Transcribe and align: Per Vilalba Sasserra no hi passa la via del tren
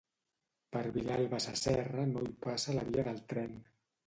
Per 0.75 0.81
Vilalba 0.95 1.41
Sasserra 1.45 2.07
no 2.15 2.25
hi 2.29 2.33
passa 2.47 2.77
la 2.79 2.89
via 2.89 3.05
del 3.11 3.23
tren 3.35 3.55